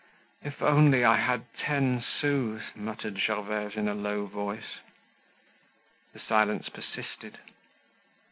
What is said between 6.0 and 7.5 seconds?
The silence persisted.